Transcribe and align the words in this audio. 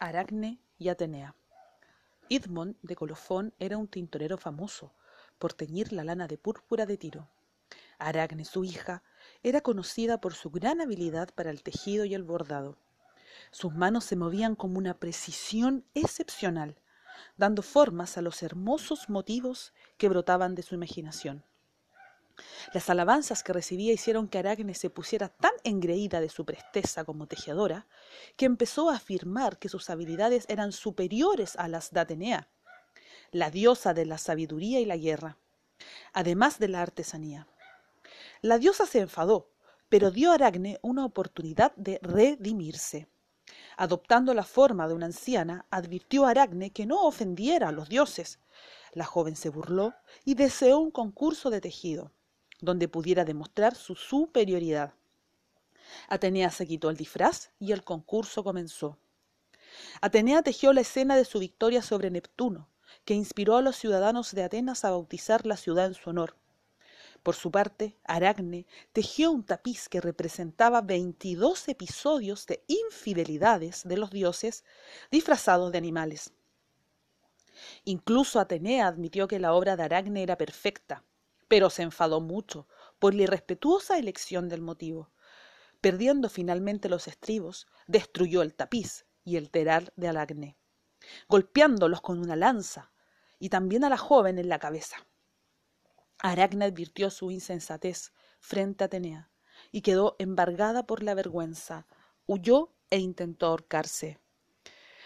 Aracne 0.00 0.60
y 0.78 0.90
Atenea. 0.90 1.34
Idmon 2.28 2.76
de 2.82 2.94
Colofón 2.94 3.52
era 3.58 3.78
un 3.78 3.88
tintorero 3.88 4.38
famoso 4.38 4.94
por 5.38 5.54
teñir 5.54 5.92
la 5.92 6.04
lana 6.04 6.28
de 6.28 6.38
púrpura 6.38 6.86
de 6.86 6.96
Tiro. 6.96 7.28
Aracne, 7.98 8.44
su 8.44 8.62
hija, 8.62 9.02
era 9.42 9.60
conocida 9.60 10.20
por 10.20 10.34
su 10.34 10.50
gran 10.50 10.80
habilidad 10.80 11.30
para 11.34 11.50
el 11.50 11.64
tejido 11.64 12.04
y 12.04 12.14
el 12.14 12.22
bordado. 12.22 12.78
Sus 13.50 13.74
manos 13.74 14.04
se 14.04 14.14
movían 14.14 14.54
con 14.54 14.76
una 14.76 14.94
precisión 14.94 15.84
excepcional, 15.94 16.76
dando 17.36 17.62
formas 17.62 18.16
a 18.16 18.22
los 18.22 18.44
hermosos 18.44 19.08
motivos 19.08 19.72
que 19.96 20.08
brotaban 20.08 20.54
de 20.54 20.62
su 20.62 20.76
imaginación. 20.76 21.42
Las 22.72 22.90
alabanzas 22.90 23.42
que 23.42 23.52
recibía 23.52 23.92
hicieron 23.92 24.28
que 24.28 24.38
Aracne 24.38 24.74
se 24.74 24.90
pusiera 24.90 25.28
tan 25.28 25.52
engreída 25.64 26.20
de 26.20 26.28
su 26.28 26.44
presteza 26.44 27.04
como 27.04 27.26
tejedora, 27.26 27.86
que 28.36 28.46
empezó 28.46 28.90
a 28.90 28.96
afirmar 28.96 29.58
que 29.58 29.68
sus 29.68 29.90
habilidades 29.90 30.44
eran 30.48 30.72
superiores 30.72 31.56
a 31.56 31.68
las 31.68 31.90
de 31.92 32.00
Atenea, 32.00 32.48
la 33.32 33.50
diosa 33.50 33.94
de 33.94 34.06
la 34.06 34.18
sabiduría 34.18 34.80
y 34.80 34.84
la 34.84 34.96
guerra, 34.96 35.38
además 36.12 36.58
de 36.58 36.68
la 36.68 36.82
artesanía. 36.82 37.46
La 38.42 38.58
diosa 38.58 38.86
se 38.86 39.00
enfadó, 39.00 39.50
pero 39.88 40.10
dio 40.10 40.30
a 40.30 40.34
Aracne 40.34 40.78
una 40.82 41.04
oportunidad 41.04 41.74
de 41.76 41.98
redimirse. 42.02 43.08
Adoptando 43.76 44.34
la 44.34 44.44
forma 44.44 44.86
de 44.86 44.94
una 44.94 45.06
anciana, 45.06 45.66
advirtió 45.70 46.26
a 46.26 46.30
Aracne 46.30 46.70
que 46.70 46.86
no 46.86 47.02
ofendiera 47.02 47.68
a 47.68 47.72
los 47.72 47.88
dioses. 47.88 48.40
La 48.92 49.04
joven 49.04 49.36
se 49.36 49.48
burló 49.48 49.94
y 50.24 50.34
deseó 50.34 50.78
un 50.78 50.90
concurso 50.90 51.48
de 51.48 51.60
tejido 51.60 52.12
donde 52.60 52.88
pudiera 52.88 53.24
demostrar 53.24 53.74
su 53.74 53.94
superioridad. 53.94 54.94
Atenea 56.08 56.50
se 56.50 56.66
quitó 56.66 56.90
el 56.90 56.96
disfraz 56.96 57.50
y 57.58 57.72
el 57.72 57.84
concurso 57.84 58.44
comenzó. 58.44 58.98
Atenea 60.00 60.42
tejió 60.42 60.72
la 60.72 60.80
escena 60.80 61.16
de 61.16 61.24
su 61.24 61.38
victoria 61.38 61.82
sobre 61.82 62.10
Neptuno, 62.10 62.68
que 63.04 63.14
inspiró 63.14 63.56
a 63.56 63.62
los 63.62 63.76
ciudadanos 63.76 64.32
de 64.32 64.42
Atenas 64.42 64.84
a 64.84 64.90
bautizar 64.90 65.46
la 65.46 65.56
ciudad 65.56 65.86
en 65.86 65.94
su 65.94 66.10
honor. 66.10 66.36
Por 67.22 67.34
su 67.34 67.50
parte, 67.50 67.96
Aracne 68.04 68.66
tejió 68.92 69.30
un 69.30 69.44
tapiz 69.44 69.88
que 69.88 70.00
representaba 70.00 70.80
veintidós 70.80 71.68
episodios 71.68 72.46
de 72.46 72.64
infidelidades 72.68 73.82
de 73.84 73.96
los 73.96 74.10
dioses 74.10 74.64
disfrazados 75.10 75.72
de 75.72 75.78
animales. 75.78 76.32
Incluso 77.84 78.38
Atenea 78.38 78.86
admitió 78.86 79.26
que 79.26 79.40
la 79.40 79.52
obra 79.52 79.76
de 79.76 79.82
Aracne 79.82 80.22
era 80.22 80.38
perfecta, 80.38 81.02
pero 81.48 81.70
se 81.70 81.82
enfadó 81.82 82.20
mucho 82.20 82.68
por 82.98 83.14
la 83.14 83.22
irrespetuosa 83.22 83.98
elección 83.98 84.48
del 84.48 84.60
motivo. 84.60 85.10
Perdiendo 85.80 86.28
finalmente 86.28 86.88
los 86.88 87.08
estribos, 87.08 87.66
destruyó 87.86 88.42
el 88.42 88.54
tapiz 88.54 89.06
y 89.24 89.36
el 89.36 89.50
telar 89.50 89.92
de 89.96 90.08
Aracne, 90.08 90.56
golpeándolos 91.28 92.00
con 92.00 92.18
una 92.18 92.36
lanza 92.36 92.92
y 93.38 93.48
también 93.48 93.84
a 93.84 93.88
la 93.88 93.96
joven 93.96 94.38
en 94.38 94.48
la 94.48 94.58
cabeza. 94.58 94.96
Aracne 96.18 96.66
advirtió 96.66 97.10
su 97.10 97.30
insensatez 97.30 98.12
frente 98.40 98.84
a 98.84 98.86
Atenea 98.86 99.30
y 99.70 99.82
quedó 99.82 100.16
embargada 100.18 100.84
por 100.84 101.02
la 101.02 101.14
vergüenza, 101.14 101.86
huyó 102.26 102.74
e 102.90 102.98
intentó 102.98 103.46
ahorcarse. 103.46 104.18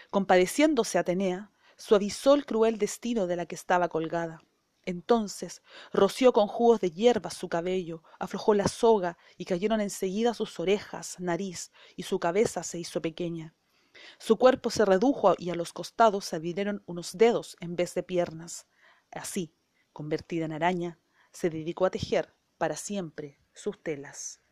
Compadeciéndose 0.09 0.97
Atenea, 0.97 1.51
suavizó 1.77 2.33
el 2.33 2.45
cruel 2.45 2.77
destino 2.77 3.27
de 3.27 3.35
la 3.35 3.45
que 3.45 3.55
estaba 3.55 3.89
colgada 3.89 4.41
entonces 4.85 5.61
roció 5.91 6.33
con 6.33 6.47
jugos 6.47 6.79
de 6.79 6.91
hierba 6.91 7.29
su 7.29 7.49
cabello, 7.49 8.03
aflojó 8.19 8.53
la 8.53 8.67
soga 8.67 9.17
y 9.37 9.45
cayeron 9.45 9.81
enseguida 9.81 10.33
sus 10.33 10.59
orejas, 10.59 11.19
nariz, 11.19 11.71
y 11.95 12.03
su 12.03 12.19
cabeza 12.19 12.63
se 12.63 12.79
hizo 12.79 13.01
pequeña. 13.01 13.55
Su 14.19 14.37
cuerpo 14.37 14.69
se 14.69 14.85
redujo 14.85 15.35
y 15.37 15.49
a 15.49 15.55
los 15.55 15.73
costados 15.73 16.25
se 16.25 16.35
abrieron 16.35 16.83
unos 16.85 17.17
dedos 17.17 17.55
en 17.59 17.75
vez 17.75 17.93
de 17.93 18.03
piernas. 18.03 18.67
Así, 19.11 19.55
convertida 19.91 20.45
en 20.45 20.53
araña, 20.53 20.99
se 21.31 21.49
dedicó 21.49 21.85
a 21.85 21.91
tejer 21.91 22.35
para 22.57 22.75
siempre 22.75 23.39
sus 23.53 23.81
telas. 23.81 24.42